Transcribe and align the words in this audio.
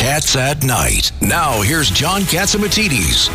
Cats 0.00 0.34
at 0.34 0.64
Night. 0.64 1.12
Now, 1.20 1.60
here's 1.60 1.90
John 1.90 2.22
Catsimatidis. 2.22 3.28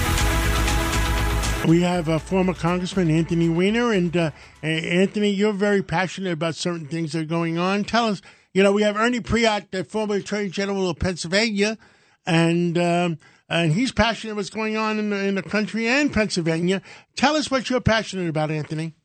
We 1.68 1.84
have 1.84 2.10
uh, 2.10 2.18
former 2.18 2.56
Congressman 2.56 3.12
Anthony 3.12 3.50
Weiner, 3.50 3.92
and 3.92 4.18
uh, 4.18 4.32
Anthony, 4.64 5.30
you're 5.30 5.54
very 5.54 5.84
passionate 5.84 6.34
about 6.34 6.56
certain 6.56 6.88
things 6.88 7.12
that 7.12 7.22
are 7.22 7.26
going 7.26 7.60
on. 7.60 7.84
Tell 7.84 8.08
us, 8.08 8.24
you 8.52 8.64
know, 8.64 8.72
we 8.72 8.82
have 8.82 8.98
Ernie 8.98 9.20
Preate, 9.20 9.70
the 9.70 9.84
former 9.84 10.16
Attorney 10.16 10.50
General 10.50 10.90
of 10.90 10.98
Pennsylvania, 10.98 11.78
and 12.26 12.80
um, 12.80 13.20
and 13.48 13.72
he's 13.72 13.92
passionate 13.92 14.32
about 14.32 14.40
what's 14.40 14.50
going 14.50 14.76
on 14.76 14.98
in 14.98 15.12
the, 15.12 15.24
in 15.24 15.36
the 15.36 15.44
country 15.44 15.88
and 15.88 16.12
Pennsylvania. 16.12 16.82
Tell 17.16 17.36
us 17.36 17.52
what 17.52 17.70
you're 17.70 17.80
passionate 17.80 18.28
about, 18.28 18.50
Anthony. 18.50 18.96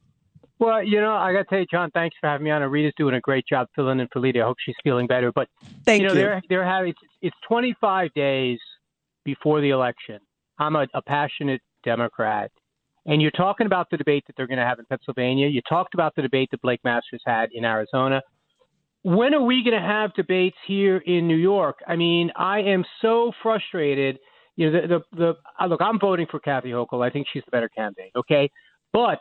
Well, 0.61 0.85
you 0.85 1.01
know, 1.01 1.15
I 1.15 1.33
got 1.33 1.39
to 1.39 1.45
tell 1.47 1.59
you, 1.59 1.67
John, 1.71 1.91
thanks 1.93 2.15
for 2.21 2.29
having 2.29 2.45
me 2.45 2.51
on. 2.51 2.63
Rita's 2.63 2.93
doing 2.99 3.15
a 3.15 3.21
great 3.21 3.47
job 3.49 3.67
filling 3.75 3.99
in 3.99 4.09
for 4.13 4.21
Lita. 4.21 4.43
I 4.43 4.45
hope 4.45 4.59
she's 4.65 4.75
feeling 4.85 5.07
better. 5.07 5.33
But 5.33 5.49
Thank 5.87 6.03
you 6.03 6.09
know, 6.09 6.13
you. 6.13 6.21
they're 6.21 6.43
they're 6.51 6.67
having 6.67 6.91
it's, 6.91 7.01
it's 7.23 7.37
25 7.49 8.13
days 8.15 8.59
before 9.25 9.63
the 9.63 9.71
election. 9.71 10.19
I'm 10.59 10.77
a, 10.77 10.87
a 10.93 11.01
passionate 11.01 11.63
Democrat, 11.83 12.51
and 13.07 13.23
you're 13.23 13.31
talking 13.31 13.67
about 13.67 13.89
the 13.91 13.97
debate 13.97 14.25
that 14.27 14.37
they're 14.37 14.47
going 14.47 14.59
to 14.59 14.65
have 14.65 14.79
in 14.79 14.85
Pennsylvania. 14.85 15.49
You 15.49 15.63
talked 15.67 15.95
about 15.95 16.15
the 16.15 16.21
debate 16.21 16.51
that 16.51 16.61
Blake 16.61 16.81
Masters 16.85 17.23
had 17.25 17.49
in 17.55 17.65
Arizona. 17.65 18.21
When 19.03 19.33
are 19.33 19.43
we 19.43 19.65
going 19.65 19.81
to 19.81 19.87
have 19.87 20.13
debates 20.13 20.59
here 20.67 20.99
in 20.99 21.27
New 21.27 21.39
York? 21.39 21.79
I 21.89 21.97
mean, 21.97 22.31
I 22.37 22.61
am 22.61 22.85
so 23.01 23.33
frustrated. 23.43 24.19
You 24.57 24.71
know, 24.71 24.83
the 24.83 24.89
the, 24.89 25.17
the 25.17 25.35
uh, 25.59 25.67
look, 25.69 25.81
I'm 25.81 25.99
voting 25.99 26.27
for 26.31 26.39
Kathy 26.39 26.69
Hochul. 26.69 27.03
I 27.03 27.09
think 27.09 27.29
she's 27.33 27.45
the 27.47 27.51
better 27.51 27.71
candidate. 27.71 28.13
Okay, 28.15 28.51
but 28.93 29.21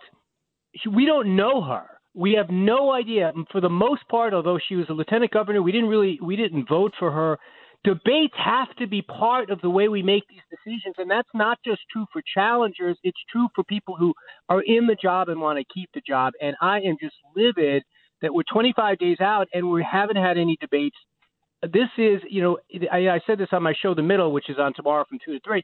we 0.91 1.05
don't 1.05 1.35
know 1.35 1.61
her. 1.61 1.85
We 2.15 2.33
have 2.33 2.49
no 2.49 2.91
idea. 2.91 3.31
For 3.51 3.61
the 3.61 3.69
most 3.69 4.07
part, 4.09 4.33
although 4.33 4.59
she 4.67 4.75
was 4.75 4.87
a 4.89 4.93
lieutenant 4.93 5.31
governor, 5.31 5.61
we 5.61 5.71
didn't 5.71 5.89
really 5.89 6.19
we 6.21 6.35
didn't 6.35 6.67
vote 6.67 6.93
for 6.99 7.11
her. 7.11 7.37
Debates 7.83 8.33
have 8.35 8.75
to 8.77 8.87
be 8.87 9.01
part 9.01 9.49
of 9.49 9.61
the 9.61 9.69
way 9.69 9.87
we 9.87 10.03
make 10.03 10.23
these 10.27 10.41
decisions, 10.49 10.95
and 10.97 11.09
that's 11.09 11.29
not 11.33 11.59
just 11.63 11.79
true 11.91 12.05
for 12.11 12.21
challengers. 12.33 12.97
It's 13.03 13.19
true 13.31 13.47
for 13.55 13.63
people 13.63 13.95
who 13.95 14.13
are 14.49 14.61
in 14.61 14.85
the 14.85 14.97
job 15.01 15.29
and 15.29 15.39
want 15.39 15.59
to 15.59 15.73
keep 15.73 15.89
the 15.93 16.01
job. 16.05 16.33
And 16.41 16.57
I 16.61 16.79
am 16.79 16.97
just 17.01 17.15
livid 17.37 17.83
that 18.21 18.33
we're 18.33 18.43
25 18.51 18.97
days 18.97 19.21
out 19.21 19.47
and 19.53 19.71
we 19.71 19.85
haven't 19.89 20.17
had 20.17 20.37
any 20.37 20.57
debates. 20.59 20.97
This 21.61 21.87
is, 21.97 22.19
you 22.29 22.41
know, 22.41 22.57
I, 22.91 23.09
I 23.09 23.19
said 23.25 23.37
this 23.37 23.47
on 23.53 23.63
my 23.63 23.73
show, 23.81 23.93
The 23.93 24.01
Middle, 24.01 24.33
which 24.33 24.49
is 24.49 24.57
on 24.59 24.73
tomorrow 24.73 25.05
from 25.07 25.19
two 25.23 25.33
to 25.33 25.39
three 25.45 25.63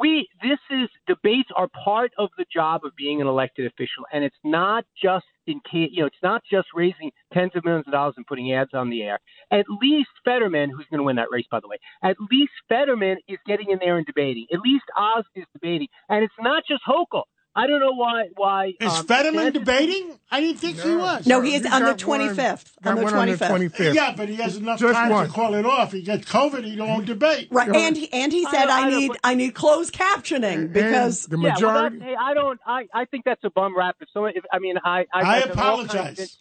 we 0.00 0.28
this 0.42 0.58
is 0.70 0.88
debates 1.06 1.50
are 1.56 1.68
part 1.84 2.12
of 2.18 2.30
the 2.38 2.44
job 2.52 2.82
of 2.84 2.92
being 2.96 3.20
an 3.20 3.26
elected 3.26 3.66
official 3.66 4.04
and 4.12 4.24
it's 4.24 4.36
not 4.44 4.84
just 5.00 5.26
in 5.46 5.60
you 5.72 6.00
know 6.00 6.06
it's 6.06 6.16
not 6.22 6.42
just 6.50 6.68
raising 6.74 7.10
tens 7.32 7.52
of 7.54 7.64
millions 7.64 7.86
of 7.86 7.92
dollars 7.92 8.14
and 8.16 8.26
putting 8.26 8.52
ads 8.52 8.70
on 8.74 8.90
the 8.90 9.02
air. 9.02 9.18
At 9.50 9.66
least 9.80 10.10
fetterman 10.24 10.70
who's 10.70 10.86
going 10.90 10.98
to 10.98 11.04
win 11.04 11.16
that 11.16 11.30
race 11.30 11.46
by 11.50 11.60
the 11.60 11.68
way 11.68 11.78
at 12.02 12.16
least 12.30 12.52
fetterman 12.68 13.18
is 13.28 13.38
getting 13.46 13.70
in 13.70 13.78
there 13.80 13.96
and 13.98 14.06
debating. 14.06 14.46
At 14.52 14.60
least 14.60 14.84
oz 14.96 15.24
is 15.34 15.44
debating. 15.52 15.88
And 16.08 16.24
it's 16.24 16.34
not 16.40 16.64
just 16.68 16.82
hochul 16.88 17.24
I 17.54 17.66
don't 17.66 17.80
know 17.80 17.92
why. 17.92 18.28
Why 18.34 18.72
Is 18.80 18.92
um, 18.92 19.06
Fetterman 19.06 19.48
DeSantis- 19.48 19.52
debating? 19.52 20.18
I 20.30 20.40
didn't 20.40 20.58
think 20.58 20.80
he 20.80 20.96
was. 20.96 21.26
No, 21.26 21.42
he 21.42 21.54
is 21.54 21.62
He 21.62 21.68
on 21.68 21.82
the 21.82 21.92
25th. 21.94 22.72
On 22.86 22.94
the 22.96 23.02
one 23.02 23.12
on 23.14 23.28
the 23.28 23.34
25th. 23.34 23.70
25th. 23.70 23.94
Yeah, 23.94 24.14
but 24.16 24.30
he 24.30 24.36
has 24.36 24.56
enough 24.56 24.80
Just 24.80 24.94
time 24.94 25.10
one. 25.10 25.26
to 25.26 25.32
call 25.32 25.54
it 25.54 25.66
off. 25.66 25.92
He 25.92 26.00
gets 26.02 26.24
COVID. 26.24 26.64
He 26.64 26.76
don't 26.76 27.04
debate. 27.04 27.48
Right, 27.50 27.68
and 27.68 27.94
he, 27.96 28.10
and 28.12 28.32
he 28.32 28.46
said, 28.46 28.66
know, 28.66 28.72
I, 28.72 28.86
I 28.86 28.90
need 28.90 29.08
but- 29.08 29.20
I 29.22 29.34
need 29.34 29.54
closed 29.54 29.92
captioning 29.94 30.72
because 30.72 31.26
the 31.26 31.36
Yeah, 31.36 31.42
well, 31.42 31.52
majority. 31.52 32.00
hey, 32.00 32.14
I 32.18 32.32
don't. 32.34 32.60
I, 32.66 32.86
I 32.94 33.04
think 33.04 33.24
that's 33.26 33.44
a 33.44 33.50
bum 33.50 33.76
rap. 33.76 33.96
If 34.00 34.08
someone, 34.14 34.32
if, 34.34 34.44
I 34.50 34.58
mean, 34.58 34.76
I, 34.82 35.00
I, 35.12 35.20
I 35.20 35.36
I've 35.42 35.50
all 35.50 35.50
kinds 35.50 35.50
of 35.50 35.58
apologize. 35.58 36.38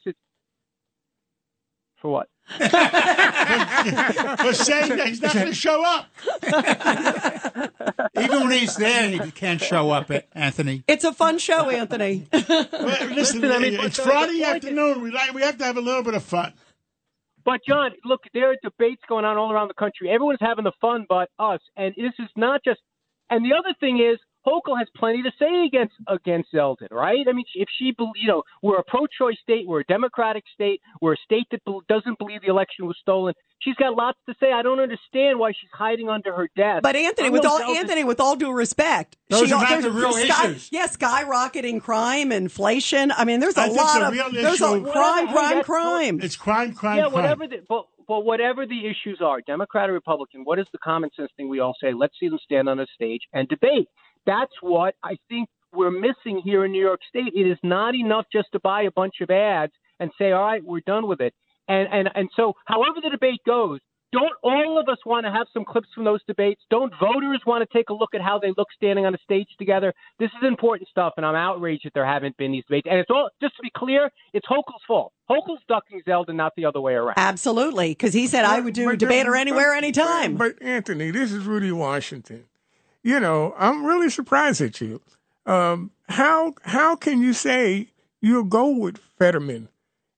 Instances- 2.01 2.01
For 2.01 2.09
what? 2.11 2.27
for 4.39 4.53
saying 4.53 4.97
that 4.97 5.07
he's 5.07 5.21
not 5.21 5.33
going 5.33 5.45
to 5.47 5.53
show 5.53 5.85
up. 5.85 6.07
Even 8.19 8.41
when 8.41 8.51
he's 8.51 8.75
there, 8.75 9.09
he 9.09 9.31
can't 9.31 9.61
show 9.61 9.89
up, 9.91 10.11
at 10.11 10.27
Anthony. 10.33 10.83
it's 10.87 11.03
a 11.05 11.13
fun 11.13 11.37
show, 11.37 11.69
Anthony. 11.69 12.27
But 12.31 12.67
listen, 13.11 13.41
Listen, 13.41 13.51
I 13.51 13.59
mean, 13.59 13.75
it's 13.79 13.99
Friday 13.99 14.43
afternoon. 14.43 15.01
We 15.01 15.11
like 15.11 15.33
we 15.33 15.41
have 15.43 15.57
to 15.59 15.63
have 15.65 15.77
a 15.77 15.81
little 15.81 16.03
bit 16.03 16.13
of 16.15 16.23
fun. 16.23 16.53
But 17.45 17.61
John, 17.67 17.91
look, 18.05 18.21
there 18.33 18.51
are 18.51 18.55
debates 18.61 19.01
going 19.07 19.25
on 19.25 19.37
all 19.37 19.51
around 19.51 19.67
the 19.69 19.73
country. 19.73 20.09
Everyone's 20.09 20.39
having 20.41 20.63
the 20.63 20.71
fun, 20.81 21.05
but 21.07 21.29
us. 21.39 21.59
And 21.77 21.93
this 21.95 22.13
is 22.19 22.29
not 22.35 22.63
just. 22.63 22.79
And 23.29 23.45
the 23.45 23.53
other 23.57 23.73
thing 23.79 23.97
is, 23.99 24.19
Hochul 24.45 24.77
has 24.79 24.87
plenty 24.95 25.21
to 25.23 25.31
say 25.37 25.65
against 25.65 25.93
against 26.07 26.53
Zeldin, 26.53 26.89
right? 26.91 27.25
I 27.29 27.33
mean, 27.33 27.45
if 27.55 27.67
she, 27.77 27.91
bel- 27.91 28.11
you 28.15 28.27
know, 28.27 28.43
we're 28.63 28.79
a 28.79 28.83
pro-choice 28.83 29.37
state, 29.43 29.67
we're 29.67 29.81
a 29.81 29.85
democratic 29.85 30.43
state, 30.53 30.81
we're 31.01 31.13
a 31.13 31.17
state 31.23 31.45
that 31.51 31.61
doesn't 31.87 32.17
believe 32.17 32.41
the 32.41 32.47
election 32.47 32.87
was 32.87 32.97
stolen. 33.01 33.33
She's 33.59 33.75
got 33.75 33.93
lots 33.95 34.17
to 34.27 34.33
say. 34.39 34.51
I 34.51 34.63
don't 34.63 34.79
understand 34.79 35.37
why 35.37 35.51
she's 35.51 35.69
hiding 35.71 36.09
under 36.09 36.33
her 36.33 36.49
desk. 36.55 36.81
But 36.81 36.95
Anthony, 36.95 37.29
with 37.29 37.45
all 37.45 37.59
Zeldin- 37.59 37.75
Anthony, 37.77 38.03
with 38.03 38.19
all 38.19 38.35
due 38.35 38.51
respect, 38.51 39.17
Those 39.29 39.51
are 39.51 39.61
not 39.61 39.81
the 39.83 39.91
real 39.91 40.11
there's 40.13 40.27
sky- 40.27 40.45
issues. 40.47 40.69
Yeah, 40.71 40.87
skyrocketing 40.87 41.81
crime, 41.81 42.31
inflation. 42.31 43.11
I 43.15 43.25
mean, 43.25 43.39
there's 43.39 43.57
a 43.57 43.61
I 43.61 43.65
think 43.67 43.77
lot 43.77 43.99
the 43.99 44.07
of 44.07 44.13
real 44.13 44.31
there's 44.31 44.61
a 44.61 44.65
issue- 44.75 44.91
crime, 44.91 45.27
crime, 45.29 45.63
crime. 45.63 46.19
It's 46.21 46.35
crime, 46.35 46.73
crime, 46.73 46.97
yeah, 46.97 47.03
crime. 47.03 47.13
whatever 47.13 47.47
the 47.47 47.57
but, 47.69 47.85
but 48.07 48.21
whatever 48.25 48.65
the 48.65 48.87
issues 48.87 49.19
are, 49.23 49.41
Democrat 49.41 49.89
or 49.89 49.93
Republican, 49.93 50.41
what 50.43 50.57
is 50.59 50.65
the 50.71 50.79
common 50.79 51.09
sense 51.15 51.29
thing 51.37 51.47
we 51.47 51.59
all 51.59 51.75
say? 51.81 51.93
Let's 51.93 52.15
see 52.19 52.29
them 52.29 52.39
stand 52.43 52.67
on 52.67 52.79
a 52.79 52.87
stage 52.95 53.21
and 53.33 53.47
debate. 53.47 53.87
That's 54.25 54.51
what 54.61 54.95
I 55.03 55.17
think 55.29 55.49
we're 55.73 55.91
missing 55.91 56.41
here 56.43 56.65
in 56.65 56.71
New 56.71 56.81
York 56.81 56.99
State. 57.07 57.33
It 57.33 57.47
is 57.49 57.57
not 57.63 57.95
enough 57.95 58.25
just 58.31 58.47
to 58.53 58.59
buy 58.59 58.83
a 58.83 58.91
bunch 58.91 59.15
of 59.21 59.29
ads 59.29 59.73
and 59.99 60.11
say, 60.17 60.31
"All 60.31 60.43
right, 60.43 60.63
we're 60.63 60.81
done 60.85 61.07
with 61.07 61.21
it." 61.21 61.33
And 61.67 61.87
and 61.91 62.09
and 62.15 62.29
so, 62.35 62.53
however 62.65 62.99
the 63.01 63.09
debate 63.09 63.39
goes, 63.45 63.79
don't 64.11 64.33
all 64.43 64.77
of 64.77 64.89
us 64.89 64.97
want 65.05 65.25
to 65.25 65.31
have 65.31 65.47
some 65.53 65.63
clips 65.63 65.87
from 65.95 66.03
those 66.03 66.19
debates? 66.27 66.61
Don't 66.69 66.91
voters 66.99 67.39
want 67.47 67.61
to 67.65 67.77
take 67.77 67.87
a 67.89 67.93
look 67.93 68.13
at 68.13 68.19
how 68.19 68.39
they 68.39 68.51
look 68.57 68.67
standing 68.75 69.05
on 69.05 69.15
a 69.15 69.17
stage 69.23 69.47
together? 69.57 69.93
This 70.19 70.29
is 70.41 70.45
important 70.45 70.89
stuff, 70.89 71.13
and 71.15 71.25
I'm 71.25 71.35
outraged 71.35 71.85
that 71.85 71.93
there 71.93 72.05
haven't 72.05 72.35
been 72.35 72.51
these 72.51 72.65
debates. 72.67 72.87
And 72.91 72.99
it's 72.99 73.09
all 73.09 73.29
just 73.41 73.55
to 73.55 73.61
be 73.61 73.71
clear, 73.73 74.09
it's 74.33 74.45
Hochul's 74.45 74.83
fault. 74.85 75.13
Hochul's 75.29 75.61
ducking 75.69 76.01
Zeldin, 76.05 76.35
not 76.35 76.51
the 76.57 76.65
other 76.65 76.81
way 76.81 76.93
around. 76.93 77.13
Absolutely, 77.15 77.91
because 77.91 78.13
he 78.13 78.27
said 78.27 78.43
I 78.43 78.59
would 78.59 78.73
do 78.73 78.85
But- 78.87 78.99
debater 78.99 79.31
but- 79.31 79.39
anywhere, 79.39 79.73
anytime. 79.73 80.35
But 80.35 80.61
Anthony, 80.61 81.11
this 81.11 81.31
is 81.31 81.45
Rudy 81.45 81.71
Washington. 81.71 82.43
You 83.03 83.19
know, 83.19 83.55
I'm 83.57 83.85
really 83.85 84.09
surprised 84.09 84.61
at 84.61 84.79
you. 84.79 85.01
Um, 85.45 85.91
how 86.07 86.53
how 86.63 86.95
can 86.95 87.21
you 87.21 87.33
say 87.33 87.87
you'll 88.21 88.43
go 88.43 88.69
with 88.69 88.99
Fetterman, 89.17 89.69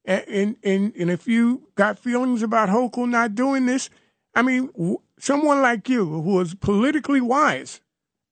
and 0.04 0.24
and 0.28 0.56
and, 0.64 0.96
and 0.96 1.10
if 1.10 1.28
you 1.28 1.70
got 1.76 1.98
feelings 1.98 2.44
about 2.44 2.70
Hochul 2.70 3.10
not 3.10 3.36
doing 3.36 3.66
this, 3.66 3.90
I 4.36 4.42
mean, 4.42 4.68
w- 4.74 5.00
someone 5.18 5.62
like 5.62 5.88
you 5.88 6.06
who 6.06 6.42
is 6.42 6.56
politically 6.56 7.22
wise, 7.22 7.80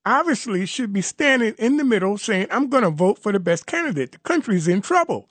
obviously 0.04 0.66
should 0.66 0.92
be 0.92 1.00
standing 1.00 1.54
in 1.56 1.78
the 1.78 1.84
middle, 1.84 2.18
saying, 2.18 2.48
"I'm 2.50 2.68
going 2.68 2.84
to 2.84 2.90
vote 2.90 3.18
for 3.18 3.32
the 3.32 3.40
best 3.40 3.64
candidate." 3.64 4.12
The 4.12 4.18
country's 4.18 4.68
in 4.68 4.82
trouble. 4.82 5.30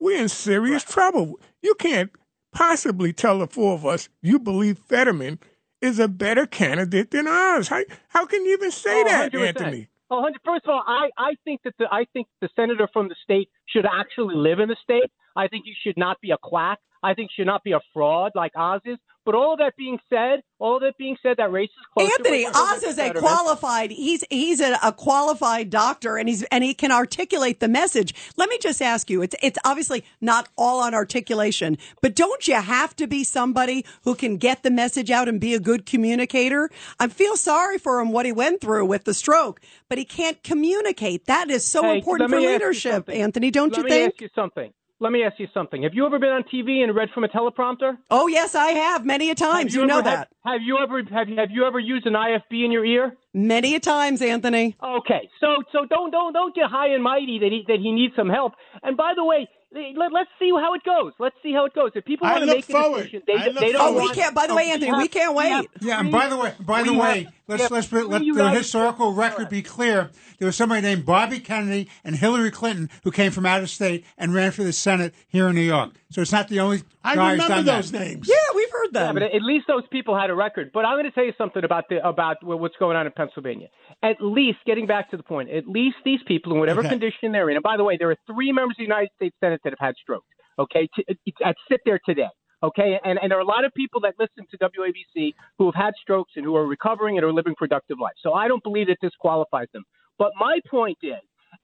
We're 0.00 0.20
in 0.20 0.30
serious 0.30 0.82
trouble. 0.82 1.38
You 1.60 1.74
can't 1.74 2.10
possibly 2.52 3.12
tell 3.12 3.38
the 3.38 3.46
four 3.46 3.74
of 3.74 3.84
us 3.84 4.08
you 4.22 4.38
believe 4.38 4.78
Fetterman 4.78 5.38
is 5.82 5.98
a 5.98 6.08
better 6.08 6.46
candidate 6.46 7.10
than 7.10 7.26
ours. 7.26 7.68
How, 7.68 7.82
how 8.08 8.24
can 8.26 8.44
you 8.44 8.52
even 8.54 8.70
say 8.70 9.02
Oh, 9.02 9.04
that, 9.04 9.32
100%. 9.32 9.48
Anthony? 9.48 9.88
Oh, 10.10 10.16
100 10.20 10.40
First 10.44 10.64
of 10.64 10.70
all, 10.70 10.84
I, 10.86 11.10
I 11.18 11.34
think 11.44 11.62
that 11.64 11.74
the 11.78 11.86
I 11.90 12.04
think 12.12 12.26
the 12.40 12.48
senator 12.54 12.88
from 12.92 13.08
the 13.08 13.16
state 13.22 13.48
should 13.66 13.86
actually 13.86 14.36
live 14.36 14.58
in 14.60 14.68
the 14.68 14.76
state. 14.82 15.10
I 15.36 15.48
think 15.48 15.64
you 15.66 15.74
should 15.84 15.96
not 15.96 16.20
be 16.20 16.30
a 16.30 16.38
quack. 16.38 16.78
I 17.02 17.14
think 17.14 17.30
you 17.30 17.42
should 17.42 17.48
not 17.48 17.64
be 17.64 17.72
a 17.72 17.80
fraud 17.92 18.32
like 18.34 18.52
Oz 18.56 18.80
is. 18.84 18.98
But 19.24 19.36
all 19.36 19.56
that 19.58 19.74
being 19.76 19.98
said, 20.10 20.40
all 20.58 20.80
that 20.80 20.96
being 20.98 21.16
said, 21.22 21.36
that 21.36 21.52
race 21.52 21.70
is 21.70 21.86
closer. 21.94 22.10
Anthony 22.12 22.44
Oz 22.44 22.82
is 22.82 22.98
a 22.98 23.12
qualified. 23.14 23.92
He's 23.92 24.24
he's 24.30 24.60
a, 24.60 24.76
a 24.82 24.92
qualified 24.92 25.70
doctor, 25.70 26.16
and 26.16 26.28
he's 26.28 26.42
and 26.44 26.64
he 26.64 26.74
can 26.74 26.90
articulate 26.90 27.60
the 27.60 27.68
message. 27.68 28.14
Let 28.36 28.48
me 28.48 28.58
just 28.58 28.82
ask 28.82 29.08
you: 29.08 29.22
it's 29.22 29.36
it's 29.40 29.60
obviously 29.64 30.04
not 30.20 30.48
all 30.58 30.80
on 30.80 30.92
articulation, 30.92 31.78
but 32.00 32.16
don't 32.16 32.48
you 32.48 32.54
have 32.60 32.96
to 32.96 33.06
be 33.06 33.22
somebody 33.22 33.84
who 34.02 34.16
can 34.16 34.38
get 34.38 34.64
the 34.64 34.72
message 34.72 35.08
out 35.10 35.28
and 35.28 35.40
be 35.40 35.54
a 35.54 35.60
good 35.60 35.86
communicator? 35.86 36.68
I 36.98 37.06
feel 37.06 37.36
sorry 37.36 37.78
for 37.78 38.00
him 38.00 38.10
what 38.10 38.26
he 38.26 38.32
went 38.32 38.60
through 38.60 38.86
with 38.86 39.04
the 39.04 39.14
stroke, 39.14 39.60
but 39.88 39.98
he 39.98 40.04
can't 40.04 40.42
communicate. 40.42 41.26
That 41.26 41.48
is 41.48 41.64
so 41.64 41.82
Hey, 41.82 41.98
important 41.98 42.28
for 42.28 42.40
me 42.40 42.48
leadership. 42.48 43.08
Anthony. 43.08 43.52
Don't 43.52 43.70
Let 43.70 43.78
you 43.78 43.84
me 43.84 43.90
think? 43.90 44.14
ask 44.14 44.20
you 44.20 44.28
something. 44.34 44.72
Let 45.02 45.12
me 45.12 45.22
ask 45.24 45.38
you 45.38 45.48
something. 45.52 45.82
Have 45.82 45.94
you 45.94 46.06
ever 46.06 46.18
been 46.18 46.30
on 46.30 46.44
TV 46.44 46.82
and 46.82 46.94
read 46.94 47.08
from 47.12 47.24
a 47.24 47.28
teleprompter? 47.28 47.98
Oh 48.10 48.26
yes, 48.28 48.54
I 48.54 48.68
have 48.68 49.04
many 49.04 49.30
a 49.30 49.34
times. 49.34 49.74
Have 49.74 49.82
You, 49.82 49.86
know 49.86 49.98
ever- 49.98 50.04
that 50.10 50.28
Have, 50.44 50.52
have 50.54 50.62
you 50.62 50.78
ever 50.78 51.02
have 51.12 51.28
you, 51.28 51.36
have 51.36 51.50
you 51.50 51.66
ever 51.66 51.78
used 51.78 52.06
an 52.06 52.14
IFB 52.14 52.64
in 52.64 52.70
your 52.72 52.84
ear? 52.84 53.16
many 53.34 53.74
a 53.74 53.80
times, 53.80 54.22
Anthony. 54.22 54.76
Okay, 54.82 55.28
so 55.40 55.62
so 55.72 55.84
don't 55.86 56.10
don't 56.10 56.32
don't 56.32 56.54
get 56.54 56.66
high 56.70 56.88
and 56.94 57.02
mighty 57.02 57.38
that 57.40 57.50
he 57.50 57.64
that 57.68 57.80
he 57.80 57.90
needs 57.92 58.14
some 58.16 58.28
help. 58.28 58.52
And 58.82 58.96
by 58.96 59.12
the 59.16 59.24
way, 59.24 59.48
let, 59.74 60.12
let's 60.12 60.30
see 60.38 60.50
how 60.50 60.74
it 60.74 60.82
goes. 60.84 61.12
Let's 61.18 61.36
see 61.42 61.52
how 61.52 61.64
it 61.64 61.74
goes. 61.74 61.92
If 61.94 62.04
people 62.04 62.26
want 62.28 62.40
to 62.40 62.46
look 62.46 62.56
make 62.56 62.68
a 62.68 62.72
forward. 62.72 62.98
decision, 62.98 63.22
they, 63.26 63.34
I 63.34 63.46
look 63.46 63.54
they 63.60 63.72
don't 63.72 63.96
Oh, 63.96 64.00
we 64.00 64.08
can't. 64.14 64.34
By 64.34 64.46
the 64.46 64.54
way, 64.54 64.64
we 64.66 64.70
Anthony, 64.72 64.90
have- 64.90 64.98
we 64.98 65.08
can't 65.08 65.34
we 65.34 65.38
wait. 65.44 65.68
Yeah, 65.80 66.00
and 66.00 66.10
by 66.12 66.28
the 66.28 66.36
way, 66.36 66.54
by 66.60 66.82
the 66.82 66.92
we 66.92 66.98
way, 66.98 67.28
let's 67.48 67.70
let's 67.70 67.92
let 67.92 68.06
three 68.08 68.32
the 68.32 68.50
historical 68.50 69.12
record 69.14 69.48
be 69.48 69.62
clear. 69.62 70.10
There 70.38 70.46
was 70.46 70.56
somebody 70.56 70.82
named 70.82 71.04
Bobby 71.06 71.38
Kennedy 71.40 71.88
and 72.04 72.16
Hillary 72.16 72.50
Clinton 72.50 72.90
who 73.04 73.10
came 73.12 73.30
from 73.32 73.46
out 73.46 73.62
of 73.62 73.70
state 73.70 74.04
and 74.18 74.34
ran 74.34 74.50
for 74.52 74.64
the 74.64 74.72
Senate 74.72 75.14
here 75.28 75.48
in 75.48 75.54
New 75.54 75.60
York. 75.62 75.92
So 76.10 76.20
it's 76.20 76.32
not 76.32 76.48
the 76.48 76.60
only 76.60 76.82
I 77.04 77.14
guy 77.14 77.30
who's 77.36 77.42
remember 77.44 77.54
done 77.64 77.76
those 77.76 77.92
that. 77.92 78.00
names. 78.00 78.28
Yeah, 78.28 78.34
we've 78.82 78.92
Yeah, 78.94 79.12
but 79.12 79.22
at 79.22 79.42
least 79.42 79.66
those 79.68 79.84
people 79.90 80.18
had 80.18 80.30
a 80.30 80.34
record. 80.34 80.70
But 80.72 80.84
I'm 80.84 80.94
going 80.94 81.04
to 81.04 81.10
tell 81.10 81.24
you 81.24 81.32
something 81.38 81.64
about 81.64 81.88
the 81.88 82.06
about 82.06 82.36
what's 82.42 82.76
going 82.78 82.96
on 82.96 83.06
in 83.06 83.12
Pennsylvania. 83.12 83.68
At 84.02 84.16
least, 84.20 84.58
getting 84.66 84.86
back 84.86 85.10
to 85.10 85.16
the 85.16 85.22
point, 85.22 85.50
at 85.50 85.66
least 85.66 85.96
these 86.04 86.20
people, 86.26 86.52
in 86.52 86.58
whatever 86.60 86.80
Okay. 86.80 86.88
condition 86.96 87.32
they're 87.32 87.50
in. 87.50 87.56
And 87.56 87.62
by 87.62 87.76
the 87.76 87.84
way, 87.84 87.96
there 87.98 88.10
are 88.10 88.16
three 88.26 88.52
members 88.52 88.74
of 88.74 88.78
the 88.78 88.84
United 88.84 89.10
States 89.16 89.36
Senate 89.40 89.60
that 89.64 89.70
have 89.70 89.78
had 89.86 89.94
strokes. 90.00 90.26
Okay, 90.58 90.88
to, 90.96 91.54
sit 91.70 91.80
there 91.84 92.00
today. 92.04 92.28
Okay, 92.62 92.98
and 93.04 93.18
and 93.20 93.30
there 93.30 93.38
are 93.38 93.42
a 93.42 93.46
lot 93.46 93.64
of 93.64 93.72
people 93.74 94.00
that 94.02 94.14
listen 94.18 94.46
to 94.50 94.58
WABC 94.58 95.34
who 95.58 95.66
have 95.66 95.74
had 95.74 95.94
strokes 96.00 96.32
and 96.36 96.44
who 96.44 96.54
are 96.56 96.66
recovering 96.66 97.16
and 97.16 97.24
are 97.24 97.32
living 97.32 97.54
productive 97.56 97.98
lives. 98.00 98.18
So 98.22 98.34
I 98.34 98.48
don't 98.48 98.62
believe 98.62 98.86
that 98.88 98.98
this 99.02 99.12
qualifies 99.18 99.66
them. 99.72 99.84
But 100.18 100.32
my 100.38 100.60
point 100.70 100.98
is, 101.02 101.14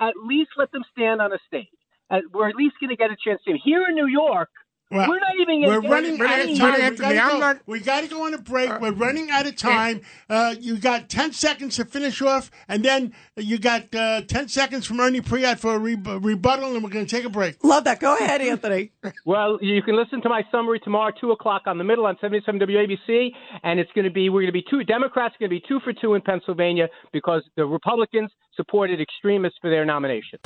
at 0.01 0.15
least 0.27 0.51
let 0.57 0.73
them 0.73 0.83
stand 0.91 1.21
on 1.21 1.33
a 1.33 1.39
stage. 1.47 1.69
Uh, 2.11 2.21
we're 2.33 2.49
at 2.49 2.57
least 2.57 2.77
going 2.81 2.91
to 2.91 2.97
get 2.97 3.11
a 3.11 3.17
chance 3.23 3.41
to 3.47 3.57
here 3.63 3.85
in 3.89 3.95
New 3.95 4.07
York. 4.07 4.49
Well, 4.91 5.07
we're 5.09 5.19
not 5.21 5.33
even. 5.39 5.61
We're 5.63 5.81
getting 5.83 6.19
running 6.19 6.21
out 6.23 6.41
of 6.51 6.59
time. 6.59 6.75
We 6.75 6.83
Anthony, 6.83 7.15
gotta, 7.17 7.21
I'm 7.21 7.31
go, 7.33 7.39
not- 7.41 7.59
we 7.67 7.81
gotta 7.81 8.07
go 8.09 8.25
on 8.25 8.33
a 8.33 8.39
break. 8.39 8.81
We're 8.81 8.93
running 8.93 9.31
out 9.31 9.47
of 9.47 9.55
time. 9.57 10.01
Uh, 10.31 10.55
you 10.59 10.77
got 10.79 11.11
10 11.11 11.33
seconds 11.33 11.77
to 11.77 11.85
finish 11.85 12.23
off, 12.23 12.51
and 12.69 12.83
then 12.83 13.13
you 13.37 13.59
got 13.59 13.95
uh, 13.95 14.23
10 14.23 14.49
seconds 14.49 14.87
from 14.87 14.99
Ernie 15.01 15.21
Preate 15.21 15.59
for 15.61 15.75
a 15.75 15.79
re- 15.79 15.95
rebuttal, 15.97 16.73
and 16.75 16.83
we're 16.83 16.89
going 16.91 17.05
to 17.05 17.17
take 17.17 17.27
a 17.27 17.29
break. 17.31 17.63
Love 17.63 17.85
that. 17.85 18.01
Go 18.01 18.17
ahead, 18.17 18.41
Anthony. 18.41 18.93
Well, 19.25 19.59
you 19.61 19.83
can 19.83 19.95
listen 19.97 20.23
to 20.23 20.29
my 20.31 20.43
summary 20.51 20.81
tomorrow, 20.81 21.13
two 21.21 21.33
o'clock 21.33 21.63
on 21.67 21.77
the 21.77 21.85
middle 21.85 22.07
on 22.07 22.17
77 22.21 22.61
WABC, 22.61 23.29
and 23.63 23.79
it's 23.79 23.91
going 23.95 24.05
to 24.07 24.11
be 24.11 24.31
we're 24.31 24.41
going 24.41 24.47
to 24.47 24.53
be 24.53 24.65
two 24.71 24.85
Democrats 24.85 25.35
going 25.39 25.51
to 25.51 25.55
be 25.55 25.63
two 25.69 25.81
for 25.81 25.93
two 25.93 26.15
in 26.15 26.23
Pennsylvania 26.23 26.89
because 27.13 27.43
the 27.57 27.65
Republicans 27.67 28.31
supported 28.57 29.01
extremists 29.01 29.59
for 29.61 29.69
their 29.71 29.85
nomination. 29.85 30.39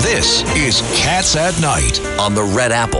This 0.00 0.42
is 0.56 0.80
Cats 1.02 1.36
at 1.36 1.60
Night. 1.60 2.00
on 2.18 2.34
the 2.34 2.42
Red 2.42 2.72
Apple 2.72 2.99